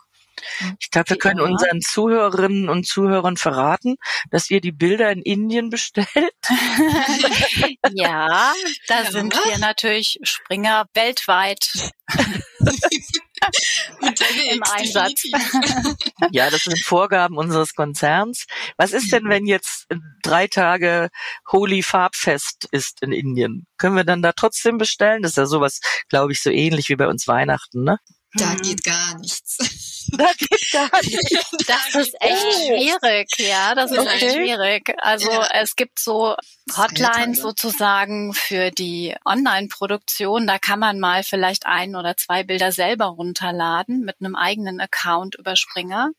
Ich 0.79 0.91
glaube, 0.91 1.11
wir 1.11 1.19
können 1.19 1.41
unseren 1.41 1.81
Zuhörerinnen 1.83 2.69
und 2.71 2.87
Zuhörern 2.87 3.37
verraten, 3.37 3.97
dass 4.31 4.51
ihr 4.51 4.63
die 4.63 4.73
Bilder 4.73 5.11
in 5.11 5.23
Indien 5.23 5.69
bestellt. 5.71 6.09
ja, 7.93 8.53
da 8.87 9.03
ja. 9.03 9.11
sind 9.11 9.35
wir 9.35 9.59
natürlich 9.59 10.19
Springer 10.23 10.87
weltweit. 10.95 11.93
im 14.53 14.63
Einsatz. 14.63 15.23
ja, 16.31 16.51
das 16.51 16.65
sind 16.65 16.83
Vorgaben 16.83 17.37
unseres 17.37 17.75
Konzerns. 17.75 18.47
Was 18.77 18.93
ist 18.93 19.13
denn, 19.13 19.29
wenn 19.29 19.47
jetzt 19.47 19.87
drei 20.23 20.47
Tage 20.47 21.11
Holy 21.51 21.83
Farbfest 21.83 22.69
ist 22.71 23.03
in 23.03 23.13
Indien? 23.13 23.67
Können 23.79 23.97
wir 23.97 24.05
dann 24.05 24.23
da 24.23 24.33
trotzdem 24.33 24.79
bestellen? 24.79 25.23
Das 25.23 25.33
ist 25.33 25.37
ja 25.37 25.47
sowas, 25.47 25.81
glaube 26.09 26.33
ich, 26.33 26.43
so 26.43 26.51
ähnlich 26.51 26.89
wie 26.89 26.97
bei 26.97 27.09
uns 27.09 27.27
Weihnachten, 27.27 27.85
ne? 27.85 27.99
Da 28.35 28.47
mhm. 28.47 28.63
geht 28.63 28.85
gar 28.85 29.19
nichts. 29.19 30.00
Das 30.13 30.37
geht 30.37 30.71
gar 30.73 30.91
nicht. 31.03 31.69
Das 31.69 31.95
ist 31.95 32.15
echt 32.21 32.53
schwierig, 32.67 33.29
ja, 33.39 33.75
das 33.75 33.91
ist 33.93 33.99
Okay. 33.99 34.09
echt 34.27 34.35
schwierig. 34.35 34.95
Also 34.99 35.31
Ja. 35.31 35.49
es 35.53 35.77
gibt 35.77 35.99
so 35.99 36.37
Hotlines 36.77 37.39
sozusagen 37.41 38.33
für 38.35 38.71
die 38.71 39.15
Online-Produktion. 39.25 40.47
Da 40.47 40.59
kann 40.59 40.79
man 40.79 41.01
mal 41.01 41.23
vielleicht 41.23 41.67
ein 41.67 41.97
oder 41.97 42.17
zwei 42.17 42.43
Bilder 42.45 42.73
selber 42.73 43.07
runterladen 43.07 44.01
mit 44.01 44.17
einem 44.21 44.37
eigenen 44.37 44.81
Account 44.81 45.35
über 45.37 45.57
Springer. 45.57 46.11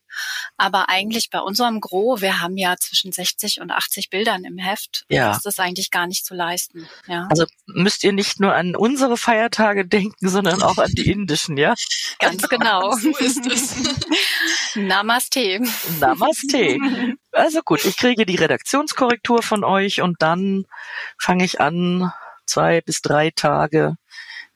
Aber 0.58 0.90
eigentlich 0.90 1.30
bei 1.30 1.40
unserem 1.40 1.80
Gro, 1.80 2.20
wir 2.20 2.40
haben 2.42 2.58
ja 2.58 2.76
zwischen 2.76 3.12
60 3.12 3.60
und 3.62 3.70
80 3.70 4.10
Bildern 4.10 4.44
im 4.44 4.58
Heft, 4.58 5.04
Ja. 5.08 5.32
ist 5.32 5.46
das 5.46 5.58
eigentlich 5.58 5.90
gar 5.90 6.06
nicht 6.06 6.26
zu 6.26 6.34
leisten. 6.34 6.86
Ja, 7.06 7.28
Also 7.30 7.46
müsst 7.66 8.04
ihr 8.04 8.12
nicht 8.12 8.38
nur 8.38 8.54
an 8.54 8.76
unsere 8.76 9.16
Feiertage 9.16 9.86
denken, 9.86 10.28
sondern 10.28 10.62
auch 10.62 10.76
an 10.78 10.90
die 10.92 11.10
indischen, 11.10 11.56
ja? 11.56 11.74
ganz 12.18 12.46
genau. 12.48 12.92
So 13.02 13.16
ist 13.16 13.46
es. 13.46 13.74
Namaste. 14.74 15.60
Namaste. 16.00 16.78
Also 17.32 17.60
gut, 17.62 17.84
ich 17.84 17.96
kriege 17.96 18.26
die 18.26 18.36
Redaktionskorrektur 18.36 19.42
von 19.42 19.64
euch 19.64 20.00
und 20.00 20.20
dann 20.20 20.64
fange 21.18 21.44
ich 21.44 21.60
an, 21.60 22.12
zwei 22.46 22.80
bis 22.80 23.00
drei 23.00 23.30
Tage 23.30 23.96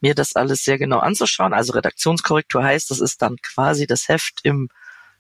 mir 0.00 0.14
das 0.14 0.36
alles 0.36 0.64
sehr 0.64 0.78
genau 0.78 0.98
anzuschauen. 0.98 1.54
Also 1.54 1.72
Redaktionskorrektur 1.72 2.62
heißt, 2.62 2.90
das 2.90 3.00
ist 3.00 3.22
dann 3.22 3.36
quasi 3.42 3.86
das 3.86 4.08
Heft 4.08 4.40
im 4.42 4.68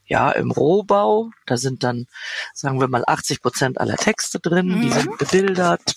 ja, 0.08 0.30
im 0.30 0.52
Rohbau. 0.52 1.30
Da 1.46 1.56
sind 1.56 1.82
dann, 1.82 2.06
sagen 2.54 2.78
wir 2.80 2.86
mal, 2.86 3.02
80 3.06 3.42
Prozent 3.42 3.80
aller 3.80 3.96
Texte 3.96 4.38
drin, 4.38 4.80
die 4.80 4.86
Mhm. 4.86 4.92
sind 4.92 5.18
bebildert, 5.18 5.96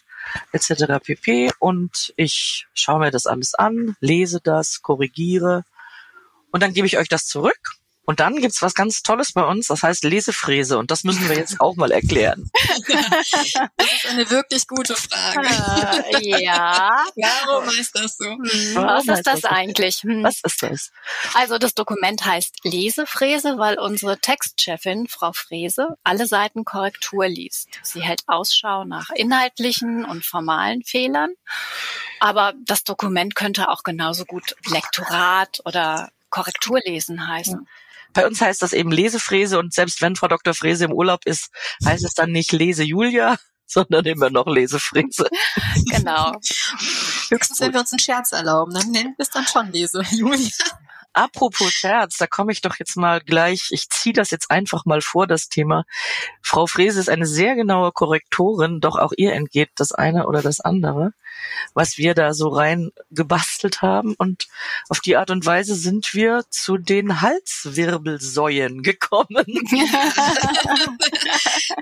etc. 0.52 1.00
pp. 1.04 1.52
Und 1.60 2.12
ich 2.16 2.66
schaue 2.74 3.00
mir 3.00 3.12
das 3.12 3.28
alles 3.28 3.54
an, 3.54 3.96
lese 4.00 4.40
das, 4.44 4.82
korrigiere 4.82 5.64
und 6.52 6.64
dann 6.64 6.74
gebe 6.74 6.88
ich 6.88 6.98
euch 6.98 7.08
das 7.10 7.26
zurück. 7.28 7.74
Und 8.10 8.20
dann 8.22 8.38
gibt's 8.38 8.64
was 8.64 8.74
ganz 8.74 9.04
Tolles 9.04 9.34
bei 9.34 9.44
uns, 9.44 9.68
das 9.68 9.84
heißt 9.84 10.04
Lesefräse. 10.04 10.80
Und 10.80 10.90
das 10.90 11.04
müssen 11.04 11.30
wir 11.30 11.36
jetzt 11.38 11.62
auch 11.62 11.76
mal 11.76 11.92
erklären. 11.92 12.50
Das 13.78 13.94
ist 13.94 14.10
eine 14.10 14.30
wirklich 14.32 14.68
gute 14.68 14.96
Frage. 14.96 15.48
Äh, 16.18 16.44
ja. 16.44 17.06
Warum 17.16 17.68
heißt 17.68 17.96
das 17.96 18.18
so? 18.18 18.26
Hm, 18.26 18.76
Was 18.76 19.08
ist 19.08 19.28
das 19.28 19.42
das 19.42 19.46
eigentlich? 19.46 19.98
Hm. 20.02 20.24
Was 20.24 20.40
ist 20.44 20.64
das? 20.64 20.92
Also 21.36 21.60
das 21.60 21.76
Dokument 21.76 22.26
heißt 22.26 22.64
Lesefräse, 22.64 23.58
weil 23.58 23.78
unsere 23.78 24.18
Textchefin, 24.18 25.08
Frau 25.08 25.32
Frese, 25.34 25.98
alle 26.04 26.26
Seiten 26.26 26.66
Korrektur 26.66 27.28
liest. 27.28 27.70
Sie 27.84 28.02
hält 28.02 28.24
Ausschau 28.28 28.86
nach 28.86 29.10
inhaltlichen 29.12 30.04
und 30.04 30.26
formalen 30.26 30.84
Fehlern. 30.84 31.34
Aber 32.20 32.54
das 32.66 32.84
Dokument 32.84 33.36
könnte 33.36 33.70
auch 33.70 33.84
genauso 33.84 34.26
gut 34.26 34.56
Lektorat 34.66 35.62
oder 35.66 36.12
Korrekturlesen 36.30 37.28
heißen. 37.28 37.68
Bei 38.14 38.26
uns 38.26 38.42
heißt 38.42 38.62
das 38.62 38.74
eben 38.74 38.92
Lesefräse 38.92 39.60
und 39.60 39.74
selbst 39.74 40.02
wenn 40.02 40.16
Frau 40.16 40.28
Dr. 40.28 40.54
Frese 40.54 40.86
im 40.86 40.92
Urlaub 40.92 41.26
ist, 41.26 41.50
heißt 41.86 42.04
es 42.04 42.14
dann 42.14 42.32
nicht 42.32 42.52
Lese 42.52 42.84
Julia, 42.84 43.38
sondern 43.66 44.06
immer 44.06 44.30
noch 44.30 44.48
Lesefräse. 44.48 45.30
Genau. 45.92 46.34
Höchstens, 47.30 47.60
wenn 47.60 47.74
wir 47.74 47.80
uns 47.82 47.92
einen 47.92 48.00
Scherz 48.00 48.32
erlauben, 48.32 48.74
dann 48.74 48.90
nennen 48.92 49.14
wir 49.18 49.24
es 49.24 49.30
dann 49.30 49.46
schon 49.46 49.72
Lese. 49.72 50.02
Julia. 50.12 50.50
Apropos 51.14 51.72
Scherz, 51.72 52.18
da 52.18 52.28
komme 52.28 52.52
ich 52.52 52.62
doch 52.62 52.76
jetzt 52.78 52.96
mal 52.96 53.20
gleich, 53.20 53.70
ich 53.72 53.90
ziehe 53.90 54.14
das 54.14 54.30
jetzt 54.30 54.52
einfach 54.52 54.86
mal 54.86 55.02
vor, 55.02 55.26
das 55.26 55.50
Thema. 55.50 55.84
Frau 56.42 56.68
Frese 56.68 57.00
ist 57.00 57.10
eine 57.10 57.26
sehr 57.26 57.56
genaue 57.56 57.92
Korrektorin, 57.92 58.80
doch 58.80 58.96
auch 58.96 59.12
ihr 59.18 59.34
entgeht 59.34 59.70
das 59.76 59.92
eine 59.92 60.28
oder 60.28 60.42
das 60.42 60.60
andere, 60.60 61.12
was 61.74 61.98
wir 61.98 62.14
da 62.14 62.34
so 62.34 62.50
rein 62.50 62.92
gebastelt 63.12 63.82
haben. 63.82 64.16
Und 64.18 64.48
auf 64.90 65.00
die 65.00 65.16
Art 65.18 65.30
und 65.32 65.46
Weise 65.46 65.76
sind 65.76 66.14
wir 66.14 66.44
zu 66.50 66.78
den 66.78 67.22
Halswirbelsäuen 67.22 68.84
gekommen. 68.84 69.28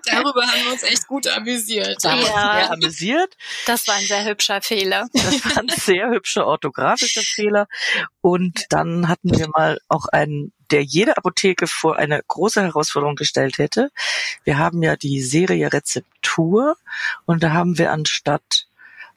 Darüber 0.05 0.41
haben 0.47 0.63
wir 0.65 0.71
uns 0.73 0.83
echt 0.83 1.07
gut 1.07 1.27
amüsiert. 1.27 1.97
Da 2.03 2.11
haben 2.11 2.19
wir 2.19 2.25
uns 2.27 2.33
Ja. 2.35 2.53
sehr 2.59 2.71
amüsiert. 2.71 3.37
Das 3.65 3.87
war 3.87 3.95
ein 3.95 4.05
sehr 4.05 4.25
hübscher 4.25 4.61
Fehler. 4.61 5.07
Das 5.13 5.45
war 5.45 5.57
ein 5.57 5.69
sehr 5.69 6.09
hübscher 6.09 6.45
orthografischer 6.45 7.21
Fehler. 7.21 7.67
Und 8.21 8.65
dann 8.69 9.07
hatten 9.07 9.37
wir 9.37 9.47
mal 9.49 9.79
auch 9.87 10.05
einen, 10.11 10.53
der 10.71 10.83
jede 10.83 11.17
Apotheke 11.17 11.67
vor 11.67 11.97
eine 11.97 12.21
große 12.27 12.61
Herausforderung 12.61 13.15
gestellt 13.15 13.57
hätte. 13.57 13.89
Wir 14.43 14.57
haben 14.57 14.83
ja 14.83 14.95
die 14.95 15.21
Serie 15.21 15.71
Rezeptur 15.71 16.75
und 17.25 17.43
da 17.43 17.51
haben 17.51 17.77
wir 17.77 17.91
anstatt 17.91 18.67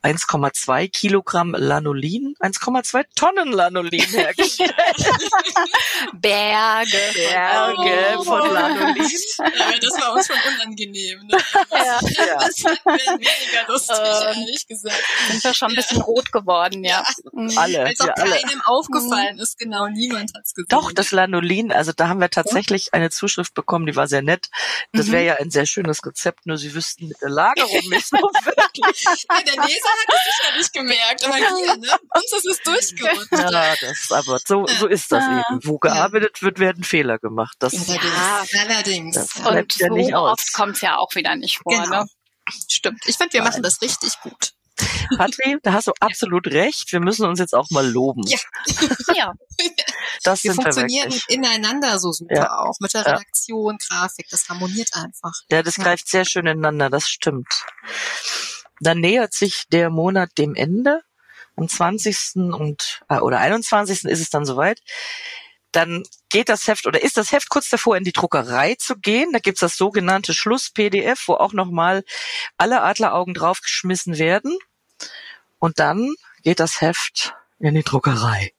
1,2 0.02 0.88
Kilogramm 0.88 1.54
Lanolin 1.56 2.34
1,2 2.40 3.04
Tonnen 3.14 3.52
Lanolin 3.52 4.00
hergestellt. 4.02 4.74
Berge. 6.12 6.98
Berge 7.14 8.16
Oh. 8.18 8.24
von 8.24 8.50
Lanolin. 8.52 9.06
Aber 9.38 9.78
das 9.78 10.00
war 10.00 10.12
uns 10.14 10.26
schon 10.26 10.36
unangenehm. 10.54 11.26
Ne? 11.26 11.38
Ja, 11.70 12.00
Ja. 12.26 12.38
Das 12.50 12.64
wir 12.64 12.72
weniger 12.84 13.68
lustig, 13.68 13.96
Ähm. 13.98 14.38
ehrlich 14.42 14.66
gesagt. 14.66 14.96
sind 15.30 15.44
wir 15.44 15.54
schon 15.54 15.68
ein 15.70 15.74
bisschen 15.76 16.00
rot 16.00 16.32
geworden, 16.32 16.84
ja. 16.84 17.04
Mhm. 17.32 17.56
Alle, 17.56 17.84
Als 17.86 18.00
ob 18.00 18.06
wir 18.08 18.18
alle. 18.18 18.36
keinem 18.40 18.62
aufgefallen 18.64 19.38
ist, 19.38 19.58
genau, 19.58 19.86
niemand 19.88 20.32
hat's 20.34 20.54
gesehen. 20.54 20.66
Doch, 20.70 20.92
das 20.92 21.10
Lanolin, 21.12 21.72
also 21.72 21.92
da 21.92 22.08
haben 22.08 22.20
wir 22.20 22.30
tatsächlich 22.30 22.92
eine 22.94 23.10
Zuschrift 23.10 23.54
bekommen, 23.54 23.86
die 23.86 23.96
war 23.96 24.08
sehr 24.08 24.22
nett. 24.22 24.48
Das 24.92 25.06
Mhm. 25.08 25.12
wäre 25.12 25.24
ja 25.24 25.34
ein 25.36 25.50
sehr 25.50 25.66
schönes 25.66 26.04
Rezept, 26.04 26.46
nur 26.46 26.56
sie 26.58 26.74
wüssten 26.74 27.08
mit 27.08 27.20
der 27.20 27.30
Lagerung 27.30 27.88
nicht 27.90 28.06
so 28.06 28.16
wirklich. 28.16 29.04
Ja, 29.30 29.42
der 29.42 29.64
Leser 29.66 29.89
hat 29.90 30.14
es 30.14 30.24
sicher 30.24 30.56
nicht 30.58 30.72
gemerkt, 30.72 31.24
aber 31.24 31.36
hier, 31.36 31.76
ne? 31.76 31.98
Uns 32.14 32.32
ist 32.32 32.46
es 32.46 32.60
durchgerutscht. 32.62 33.32
Ja, 33.32 33.74
das, 33.80 34.10
aber 34.12 34.38
so, 34.44 34.66
so 34.66 34.86
ist 34.86 35.10
das 35.12 35.24
Ja. 35.24 35.44
eben. 35.50 35.60
Wo 35.64 35.78
gearbeitet 35.78 36.42
wird, 36.42 36.58
werden 36.58 36.84
Fehler 36.84 37.18
gemacht. 37.18 37.56
Das, 37.58 37.72
Allerdings. 37.74 38.54
Allerdings. 38.58 39.14
Das- 39.16 39.34
Ja. 39.36 39.50
bleibt 39.50 39.74
Und 39.74 39.80
ja 39.80 39.88
nicht 39.90 40.10
so 40.10 40.16
aus. 40.16 40.32
oft 40.38 40.52
kommt 40.52 40.76
es 40.76 40.80
ja 40.82 40.96
auch 40.98 41.14
wieder 41.14 41.36
nicht 41.36 41.58
vor. 41.62 41.72
Genau. 41.72 42.02
Ne? 42.02 42.06
Stimmt. 42.68 43.02
Ich 43.06 43.16
finde, 43.16 43.32
wir 43.34 43.42
machen 43.42 43.62
das 43.62 43.80
richtig 43.82 44.18
gut. 44.20 44.52
Patri, 45.18 45.58
da 45.62 45.74
hast 45.74 45.88
du 45.88 45.92
absolut 46.00 46.46
recht. 46.46 46.90
Wir 46.92 47.00
müssen 47.00 47.26
uns 47.26 47.38
jetzt 47.38 47.54
auch 47.54 47.68
mal 47.70 47.86
loben. 47.86 48.22
Ja. 48.26 48.38
Ja, 49.14 49.32
Das 50.22 50.42
Wir 50.42 50.54
funktionieren 50.54 51.12
ineinander 51.28 51.98
so 51.98 52.12
super 52.12 52.34
Ja. 52.34 52.58
auch. 52.60 52.74
Mit 52.80 52.94
der 52.94 53.02
Ja. 53.02 53.10
Redaktion, 53.12 53.76
Grafik, 53.86 54.26
das 54.30 54.48
harmoniert 54.48 54.88
einfach. 54.94 55.32
Ja, 55.50 55.62
das 55.62 55.74
greift 55.74 56.08
sehr 56.08 56.24
schön 56.24 56.46
ineinander, 56.46 56.88
das 56.88 57.08
stimmt. 57.08 57.46
Dann 58.80 59.00
nähert 59.00 59.34
sich 59.34 59.64
der 59.68 59.90
Monat 59.90 60.30
dem 60.38 60.54
Ende. 60.54 61.02
Am 61.56 61.68
20. 61.68 62.36
und 62.54 63.02
äh, 63.08 63.18
oder 63.18 63.38
21. 63.38 64.04
ist 64.04 64.20
es 64.20 64.30
dann 64.30 64.46
soweit. 64.46 64.80
Dann 65.72 66.02
geht 66.30 66.48
das 66.48 66.66
Heft 66.66 66.86
oder 66.86 67.02
ist 67.02 67.16
das 67.16 67.32
Heft 67.32 67.48
kurz 67.48 67.68
davor, 67.68 67.96
in 67.96 68.04
die 68.04 68.12
Druckerei 68.12 68.74
zu 68.76 68.96
gehen. 68.96 69.32
Da 69.32 69.38
gibt's 69.38 69.60
das 69.60 69.76
sogenannte 69.76 70.34
Schluss-PDF, 70.34 71.28
wo 71.28 71.34
auch 71.34 71.52
nochmal 71.52 72.02
alle 72.56 72.82
Adleraugen 72.82 73.34
draufgeschmissen 73.34 74.18
werden. 74.18 74.58
Und 75.58 75.78
dann 75.78 76.14
geht 76.42 76.60
das 76.60 76.80
Heft 76.80 77.34
in 77.58 77.74
die 77.74 77.82
Druckerei. 77.82 78.52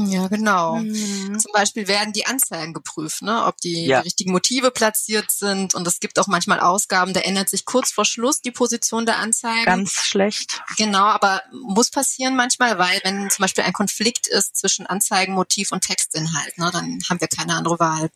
Ja, 0.00 0.28
genau. 0.28 0.76
Mhm. 0.76 1.40
Zum 1.40 1.50
Beispiel 1.52 1.88
werden 1.88 2.12
die 2.12 2.24
Anzeigen 2.24 2.72
geprüft, 2.72 3.22
ne? 3.22 3.44
ob 3.46 3.56
die, 3.56 3.84
Ja. 3.86 4.00
die 4.00 4.06
richtigen 4.06 4.30
Motive 4.30 4.70
platziert 4.70 5.32
sind. 5.32 5.74
Und 5.74 5.88
es 5.88 5.98
gibt 5.98 6.20
auch 6.20 6.28
manchmal 6.28 6.60
Ausgaben, 6.60 7.12
da 7.12 7.20
ändert 7.20 7.50
sich 7.50 7.64
kurz 7.64 7.90
vor 7.90 8.04
Schluss 8.04 8.40
die 8.40 8.52
Position 8.52 9.06
der 9.06 9.18
Anzeigen. 9.18 9.64
Ganz 9.64 9.92
schlecht. 9.92 10.62
Genau, 10.76 11.02
aber 11.02 11.42
muss 11.50 11.90
passieren 11.90 12.36
manchmal, 12.36 12.78
weil 12.78 13.00
wenn 13.02 13.28
zum 13.28 13.42
Beispiel 13.42 13.64
ein 13.64 13.72
Konflikt 13.72 14.28
ist 14.28 14.56
zwischen 14.56 14.86
Anzeigenmotiv 14.86 15.72
und 15.72 15.80
Textinhalt, 15.80 16.58
ne, 16.58 16.70
dann 16.72 17.00
haben 17.08 17.20
wir 17.20 17.28
keine 17.28 17.54
andere 17.54 17.80
Wahl. 17.80 18.10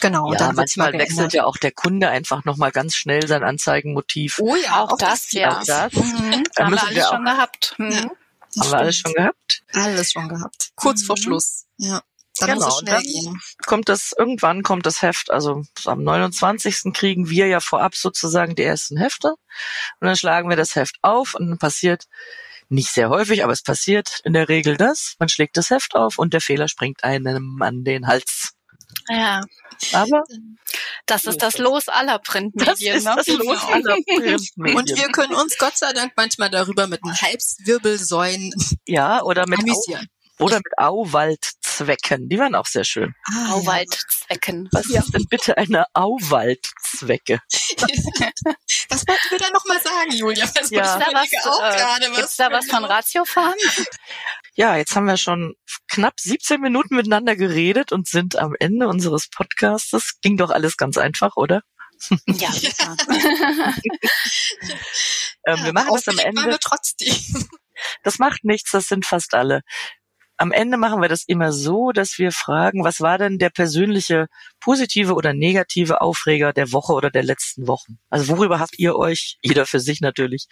Genau, 0.00 0.26
und 0.26 0.34
ja, 0.34 0.38
dann 0.38 0.54
manchmal 0.56 0.92
wechselt 0.92 1.32
ja 1.32 1.44
auch 1.44 1.56
der 1.56 1.72
Kunde 1.72 2.08
einfach 2.08 2.44
nochmal 2.44 2.70
ganz 2.70 2.94
schnell 2.94 3.26
sein 3.26 3.42
Anzeigenmotiv. 3.42 4.38
Oh 4.40 4.54
ja, 4.54 4.82
Auch, 4.82 4.96
das, 4.96 5.32
ja. 5.32 5.58
Auch 5.58 5.64
das. 5.64 5.92
Mhm. 5.92 6.44
Da 6.54 6.64
Haben 6.66 6.74
wir 6.74 6.94
wir 6.94 7.04
schon 7.04 7.24
gehabt. 7.24 7.74
Mhm. 7.78 8.10
Das 8.54 8.64
Haben 8.66 8.72
wir 8.72 8.78
alles 8.78 8.96
schon 8.96 9.12
gehabt? 9.14 9.62
Alles 9.72 10.12
schon 10.12 10.28
gehabt. 10.28 10.70
Kurz 10.76 11.02
vor 11.04 11.16
Mhm. 11.18 11.22
Schluss. 11.22 11.64
Ja. 11.76 12.00
Dann 12.40 12.58
Genau, 12.58 12.80
dann- 12.80 13.02
gehen. 13.02 13.40
kommt 13.64 13.88
das, 13.88 14.12
irgendwann 14.18 14.62
kommt 14.64 14.86
das 14.86 15.02
Heft, 15.02 15.30
also 15.30 15.62
am 15.84 16.02
29. 16.02 16.92
kriegen 16.92 17.30
wir 17.30 17.46
ja 17.46 17.60
vorab 17.60 17.94
sozusagen 17.94 18.56
die 18.56 18.64
ersten 18.64 18.96
Hefte 18.96 19.34
und 20.00 20.06
dann 20.08 20.16
schlagen 20.16 20.48
wir 20.48 20.56
das 20.56 20.74
Heft 20.74 20.96
auf 21.02 21.34
und 21.34 21.48
dann 21.48 21.58
passiert 21.58 22.06
nicht 22.68 22.88
sehr 22.90 23.08
häufig, 23.08 23.44
aber 23.44 23.52
es 23.52 23.62
passiert 23.62 24.20
in 24.24 24.32
der 24.32 24.48
Regel 24.48 24.76
das, 24.76 25.14
man 25.20 25.28
schlägt 25.28 25.56
das 25.56 25.70
Heft 25.70 25.94
auf 25.94 26.18
und 26.18 26.32
der 26.34 26.40
Fehler 26.40 26.66
springt 26.66 27.04
einem 27.04 27.62
an 27.62 27.84
den 27.84 28.08
Hals. 28.08 28.54
Ja, 29.08 29.40
Aber 29.92 30.22
das 31.06 31.24
ist 31.24 31.42
das 31.42 31.54
das. 31.54 31.58
Los 31.58 31.88
aller 31.88 32.18
das 32.18 32.28
Printmedien. 32.28 32.96
ist 32.96 33.04
ne? 33.04 33.14
das 33.16 33.26
Los 33.26 33.62
aller 33.64 33.96
Printmedien. 34.06 34.76
Und 34.76 34.88
wir 34.96 35.08
können 35.08 35.34
uns 35.34 35.56
Gott 35.58 35.76
sei 35.76 35.92
Dank 35.92 36.12
manchmal 36.16 36.50
darüber 36.50 36.86
mit 36.86 37.04
den 37.04 37.14
Halbwirbelsäulen 37.14 38.52
ja, 38.86 39.22
oder 39.22 39.46
mit, 39.46 39.60
Au, 39.60 39.98
oder 40.38 40.56
mit 40.56 40.78
Auwaldzwecken, 40.78 42.28
die 42.28 42.38
waren 42.38 42.54
auch 42.54 42.66
sehr 42.66 42.84
schön. 42.84 43.14
Ah, 43.24 43.52
Auwaldzwecken. 43.52 44.68
Was 44.72 44.86
ist 44.86 45.14
denn 45.14 45.26
bitte 45.30 45.56
eine 45.56 45.86
Auwaldzwecke? 45.94 47.40
Was 48.88 49.06
wollten 49.06 49.30
wir 49.30 49.38
da 49.38 49.50
nochmal 49.50 49.80
sagen, 49.82 50.12
Julia? 50.12 50.46
Das 50.54 50.70
Ja. 50.70 50.98
ja. 50.98 50.98
Gibt's 50.98 51.06
da 51.06 51.12
was, 51.12 51.46
auch 51.46 51.62
äh, 51.62 51.76
gerade 51.76 52.10
gibt's 52.16 52.36
da 52.36 52.50
was 52.50 52.66
von 52.66 52.84
Ratiofarm? 52.84 53.54
Ja, 54.54 54.76
jetzt 54.76 54.94
haben 54.94 55.06
wir 55.06 55.16
schon 55.16 55.54
knapp 55.94 56.18
17 56.18 56.60
Minuten 56.60 56.96
miteinander 56.96 57.36
geredet 57.36 57.92
und 57.92 58.08
sind 58.08 58.36
am 58.36 58.56
Ende 58.58 58.88
unseres 58.88 59.28
Podcastes. 59.28 60.18
Ging 60.22 60.36
doch 60.36 60.50
alles 60.50 60.76
ganz 60.76 60.98
einfach, 60.98 61.36
oder? 61.36 61.62
Ja, 62.26 62.50
super. 62.52 62.96
ähm, 65.46 65.64
wir 65.64 65.72
machen 65.72 65.90
das 65.94 66.08
am 66.08 66.18
Ende. 66.18 66.58
trotzdem. 66.60 67.14
Das 68.04 68.20
macht 68.20 68.44
nichts, 68.44 68.70
das 68.70 68.86
sind 68.86 69.04
fast 69.04 69.34
alle. 69.34 69.62
Am 70.36 70.52
Ende 70.52 70.76
machen 70.76 71.02
wir 71.02 71.08
das 71.08 71.24
immer 71.26 71.52
so, 71.52 71.90
dass 71.90 72.18
wir 72.18 72.30
fragen, 72.30 72.84
was 72.84 73.00
war 73.00 73.18
denn 73.18 73.38
der 73.38 73.50
persönliche 73.50 74.28
positive 74.60 75.14
oder 75.14 75.34
negative 75.34 76.00
Aufreger 76.00 76.52
der 76.52 76.70
Woche 76.70 76.92
oder 76.92 77.10
der 77.10 77.24
letzten 77.24 77.66
Wochen? 77.66 77.98
Also 78.10 78.28
worüber 78.28 78.60
habt 78.60 78.78
ihr 78.78 78.94
euch, 78.94 79.38
jeder 79.42 79.66
für 79.66 79.80
sich 79.80 80.00
natürlich, 80.00 80.46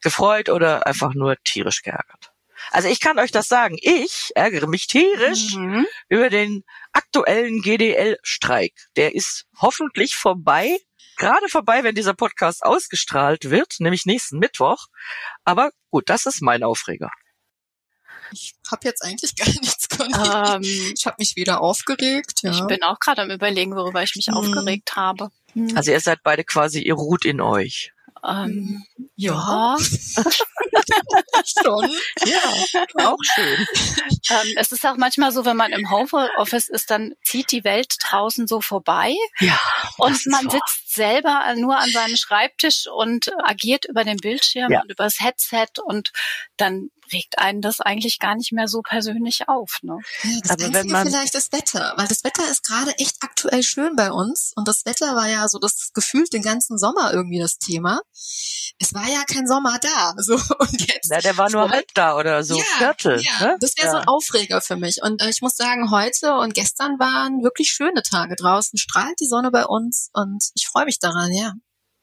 gefreut 0.00 0.48
oder 0.48 0.86
einfach 0.86 1.12
nur 1.12 1.34
tierisch 1.44 1.82
geärgert? 1.82 2.27
Also 2.70 2.88
ich 2.88 3.00
kann 3.00 3.18
euch 3.18 3.30
das 3.30 3.48
sagen, 3.48 3.76
ich 3.80 4.30
ärgere 4.34 4.66
mich 4.66 4.86
tierisch 4.86 5.54
Mhm. 5.54 5.86
über 6.08 6.30
den 6.30 6.64
aktuellen 6.92 7.60
GDL-Streik. 7.62 8.74
Der 8.96 9.14
ist 9.14 9.46
hoffentlich 9.60 10.14
vorbei. 10.16 10.78
Gerade 11.16 11.48
vorbei, 11.48 11.82
wenn 11.82 11.94
dieser 11.94 12.14
Podcast 12.14 12.62
ausgestrahlt 12.62 13.50
wird, 13.50 13.76
nämlich 13.80 14.06
nächsten 14.06 14.38
Mittwoch. 14.38 14.86
Aber 15.44 15.70
gut, 15.90 16.08
das 16.08 16.26
ist 16.26 16.42
mein 16.42 16.62
Aufreger. 16.62 17.10
Ich 18.30 18.54
habe 18.70 18.86
jetzt 18.86 19.02
eigentlich 19.02 19.34
gar 19.36 19.48
nichts. 19.48 19.88
Ähm, 19.98 20.62
Ich 20.94 21.06
habe 21.06 21.16
mich 21.18 21.34
wieder 21.36 21.60
aufgeregt. 21.60 22.40
Ja. 22.42 22.50
Ich 22.52 22.60
bin 22.66 22.82
auch 22.82 22.98
gerade 23.00 23.22
am 23.22 23.30
überlegen, 23.30 23.74
worüber 23.74 24.02
ich 24.02 24.14
mich 24.14 24.28
Mhm. 24.28 24.34
aufgeregt 24.34 24.94
habe. 24.96 25.30
Hm. 25.54 25.76
Also 25.76 25.90
ihr 25.90 26.00
seid 26.00 26.20
beide 26.22 26.44
quasi, 26.44 26.82
ihr 26.82 26.94
ruht 26.94 27.24
in 27.24 27.40
euch. 27.40 27.92
Ähm, 28.26 28.84
ja, 29.16 29.32
ja. 29.32 29.76
schon. 31.62 31.90
Ja, 32.26 33.06
auch 33.06 33.18
schön. 33.34 33.66
Ähm, 34.30 34.54
es 34.56 34.72
ist 34.72 34.84
auch 34.86 34.96
manchmal 34.96 35.32
so, 35.32 35.44
wenn 35.44 35.56
man 35.56 35.72
im 35.72 35.90
Homeoffice 35.90 36.68
ist, 36.68 36.90
dann 36.90 37.14
zieht 37.22 37.50
die 37.52 37.64
Welt 37.64 37.96
draußen 38.02 38.46
so 38.46 38.60
vorbei 38.60 39.14
Ja. 39.40 39.58
und 39.98 40.26
man 40.26 40.48
sitzt 40.50 40.87
selber 40.88 41.54
nur 41.56 41.76
an 41.78 41.90
seinem 41.90 42.16
Schreibtisch 42.16 42.86
und 42.92 43.30
agiert 43.44 43.84
über 43.86 44.04
den 44.04 44.16
Bildschirm 44.18 44.70
Ja. 44.72 44.80
und 44.82 44.90
übers 44.90 45.20
Headset 45.20 45.66
und 45.84 46.12
dann 46.56 46.90
regt 47.12 47.38
einen 47.38 47.62
das 47.62 47.80
eigentlich 47.80 48.18
gar 48.18 48.34
nicht 48.34 48.52
mehr 48.52 48.68
so 48.68 48.82
persönlich 48.82 49.48
auf. 49.48 49.78
Ne? 49.80 49.98
Ja, 50.24 50.30
das 50.42 50.50
Aber 50.50 50.60
wenn 50.64 50.74
Einzige 50.76 50.92
man- 50.92 51.06
vielleicht 51.06 51.34
das 51.34 51.52
Wetter, 51.52 51.94
weil 51.96 52.06
das 52.06 52.22
Wetter 52.22 52.48
ist 52.50 52.64
gerade 52.64 52.92
echt 52.98 53.16
aktuell 53.20 53.62
schön 53.62 53.96
bei 53.96 54.12
uns 54.12 54.52
und 54.56 54.68
das 54.68 54.84
Wetter 54.84 55.14
war 55.16 55.26
ja 55.28 55.48
so 55.48 55.58
das 55.58 55.90
gefühlt 55.94 56.32
den 56.34 56.42
ganzen 56.42 56.78
Sommer 56.78 57.12
irgendwie 57.14 57.38
das 57.38 57.56
Thema. 57.58 58.00
Es 58.78 58.92
war 58.94 59.08
ja 59.08 59.24
kein 59.24 59.46
Sommer 59.46 59.78
da, 59.80 60.14
so 60.18 60.34
und 60.58 60.80
jetzt. 60.86 61.08
Na, 61.10 61.18
der 61.20 61.36
war 61.38 61.50
nur 61.50 61.70
halb 61.70 61.86
da 61.94 62.14
oder 62.16 62.44
so 62.44 62.58
ja, 62.58 62.64
Viertel. 62.76 63.20
ja, 63.22 63.46
ne? 63.46 63.56
das 63.60 63.72
wäre 63.78 63.90
so 63.90 63.96
ja. 63.96 64.02
ein 64.02 64.08
Aufreger 64.08 64.60
für 64.60 64.76
mich. 64.76 65.00
Und 65.02 65.22
äh, 65.22 65.30
ich 65.30 65.40
muss 65.40 65.56
sagen, 65.56 65.90
heute 65.90 66.34
und 66.34 66.52
gestern 66.54 66.98
waren 66.98 67.42
wirklich 67.42 67.70
schöne 67.70 68.02
Tage 68.02 68.36
draußen. 68.36 68.78
Strahlt 68.78 69.18
die 69.20 69.26
Sonne 69.26 69.50
bei 69.50 69.64
uns 69.64 70.10
und 70.12 70.44
ich 70.54 70.66
freue 70.68 70.77
mich 70.84 70.98
daran, 70.98 71.32
ja. 71.32 71.52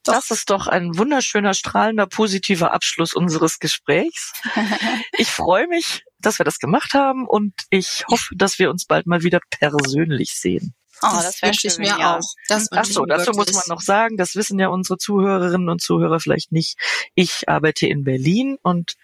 Doch. 0.05 0.13
Das 0.13 0.29
ist 0.29 0.51
doch 0.51 0.67
ein 0.67 0.97
wunderschöner, 0.97 1.55
strahlender, 1.55 2.05
positiver 2.05 2.73
Abschluss 2.73 3.13
unseres 3.13 3.59
Gesprächs. 3.59 4.33
Ich 5.17 5.29
freue 5.29 5.67
mich, 5.67 6.03
dass 6.19 6.39
wir 6.39 6.43
das 6.43 6.59
gemacht 6.59 6.93
haben 6.93 7.25
und 7.25 7.53
ich 7.69 8.03
hoffe, 8.09 8.35
dass 8.35 8.59
wir 8.59 8.69
uns 8.69 8.85
bald 8.85 9.07
mal 9.07 9.23
wieder 9.23 9.39
persönlich 9.49 10.33
sehen. 10.33 10.75
Oh, 11.01 11.07
das, 11.11 11.41
wäre 11.41 11.51
wünsche 11.51 11.67
ich 11.67 11.77
mir 11.77 11.87
ja. 11.87 12.17
auch. 12.17 12.21
Das 12.47 12.67
Ach 12.71 12.77
wünsche 12.77 12.93
so, 12.93 13.03
ich 13.03 13.07
mir 13.07 13.17
dazu 13.17 13.31
muss 13.31 13.53
man 13.53 13.63
noch 13.67 13.81
sagen, 13.81 14.17
das 14.17 14.35
wissen 14.35 14.59
ja 14.59 14.67
unsere 14.67 14.97
Zuhörerinnen 14.97 15.69
und 15.69 15.81
Zuhörer 15.81 16.19
vielleicht 16.19 16.51
nicht. 16.51 16.77
Ich 17.15 17.47
arbeite 17.49 17.87
in 17.87 18.03
Berlin 18.03 18.57
und 18.61 18.95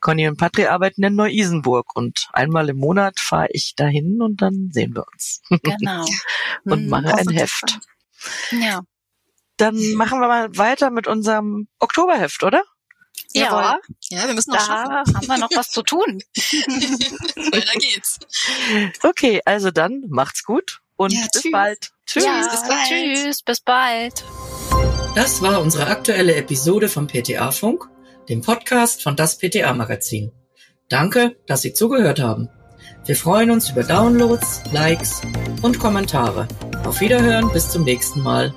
Conny 0.00 0.28
und 0.28 0.36
Patri 0.36 0.66
arbeiten 0.66 1.02
in 1.02 1.14
Neu-Isenburg 1.14 1.94
und 1.94 2.28
einmal 2.32 2.68
im 2.68 2.78
Monat 2.78 3.20
fahre 3.20 3.48
ich 3.50 3.74
dahin 3.74 4.20
und 4.22 4.42
dann 4.42 4.70
sehen 4.72 4.94
wir 4.94 5.04
uns 5.12 5.42
Genau. 5.50 6.04
und 6.64 6.80
Hm, 6.80 6.88
mache 6.88 7.14
ein 7.16 7.28
Heft. 7.28 7.78
Ja. 8.50 8.80
Dann 9.60 9.76
machen 9.94 10.20
wir 10.20 10.28
mal 10.28 10.56
weiter 10.56 10.90
mit 10.90 11.06
unserem 11.06 11.68
Oktoberheft, 11.78 12.42
oder? 12.42 12.62
Ja, 13.32 13.78
Ja, 14.10 14.26
wir 14.26 14.34
müssen 14.34 14.50
noch 14.50 14.58
da 14.58 14.64
schaffen. 14.64 15.14
haben 15.16 15.26
wir 15.28 15.38
noch 15.38 15.50
was 15.54 15.68
zu 15.70 15.82
tun. 15.82 16.20
Weiter 16.36 17.78
geht's. 17.78 18.18
Okay, 19.02 19.40
also 19.44 19.70
dann 19.70 20.04
macht's 20.08 20.42
gut 20.44 20.80
und 20.96 21.12
Ja, 21.12 21.20
bis 21.32 21.42
tschüss. 21.42 21.52
bald. 21.52 21.90
Tschüss. 22.06 22.24
ja, 22.24 22.48
bis 22.50 22.62
bald. 22.68 22.88
Tschüss, 22.88 23.42
bis 23.42 23.60
bald. 23.60 24.24
Das 25.14 25.42
war 25.42 25.60
unsere 25.60 25.86
aktuelle 25.86 26.34
Episode 26.34 26.88
vom 26.88 27.06
PTA 27.06 27.50
Funk, 27.52 27.88
dem 28.28 28.40
Podcast 28.42 29.02
von 29.02 29.14
das 29.16 29.38
PTA 29.38 29.72
Magazin. 29.74 30.32
Danke, 30.88 31.36
dass 31.46 31.62
Sie 31.62 31.72
zugehört 31.72 32.18
haben. 32.20 32.48
Wir 33.04 33.14
freuen 33.16 33.50
uns 33.50 33.70
über 33.70 33.82
Downloads, 33.84 34.62
Likes 34.72 35.20
und 35.62 35.78
Kommentare. 35.78 36.48
Auf 36.84 37.00
Wiederhören, 37.00 37.52
bis 37.52 37.70
zum 37.70 37.84
nächsten 37.84 38.22
Mal. 38.22 38.54